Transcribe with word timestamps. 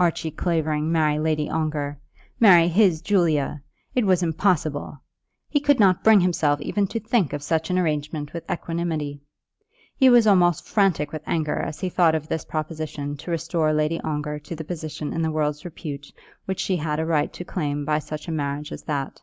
Archie 0.00 0.32
Clavering 0.32 0.90
marry 0.90 1.20
Lady 1.20 1.48
Ongar, 1.48 2.00
marry 2.40 2.66
his 2.66 3.00
Julia! 3.00 3.62
It 3.94 4.04
was 4.04 4.20
impossible. 4.20 5.00
He 5.48 5.60
could 5.60 5.78
not 5.78 6.02
bring 6.02 6.22
himself 6.22 6.60
even 6.60 6.88
to 6.88 6.98
think 6.98 7.32
of 7.32 7.40
such 7.40 7.70
an 7.70 7.78
arrangement 7.78 8.32
with 8.32 8.50
equanimity. 8.50 9.20
He 9.94 10.10
was 10.10 10.26
almost 10.26 10.66
frantic 10.66 11.12
with 11.12 11.22
anger 11.24 11.60
as 11.60 11.78
he 11.78 11.88
thought 11.88 12.16
of 12.16 12.26
this 12.26 12.44
proposition 12.44 13.16
to 13.18 13.30
restore 13.30 13.72
Lady 13.72 14.00
Ongar 14.00 14.40
to 14.40 14.56
the 14.56 14.64
position 14.64 15.12
in 15.12 15.22
the 15.22 15.30
world's 15.30 15.64
repute 15.64 16.10
which 16.46 16.58
she 16.58 16.74
had 16.78 16.98
a 16.98 17.06
right 17.06 17.32
to 17.32 17.44
claim, 17.44 17.84
by 17.84 18.00
such 18.00 18.26
a 18.26 18.32
marriage 18.32 18.72
as 18.72 18.82
that. 18.82 19.20